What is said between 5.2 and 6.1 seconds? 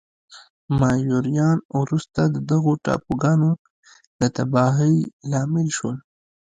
لامل شول.